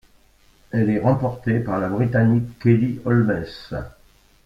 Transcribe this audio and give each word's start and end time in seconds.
Elle 0.71 0.89
est 0.89 0.97
remportée 0.99 1.59
par 1.59 1.77
la 1.79 1.87
Britannique 1.87 2.57
Kelly 2.59 2.99
Holmes. 3.05 3.45